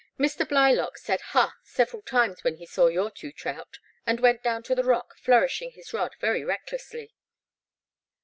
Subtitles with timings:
[0.13, 0.49] '* Mr.
[0.49, 4.41] Blylock said * ha I' several times when he saw your two trout and went
[4.41, 7.13] down to the rock flourishing his rod very recklessly."